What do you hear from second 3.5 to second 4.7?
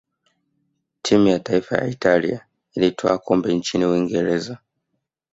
nchini uingereza